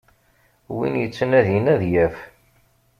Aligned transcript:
Win 0.75 0.93
yettnadin 1.01 1.65
ad 1.73 1.81
yaf. 1.93 2.17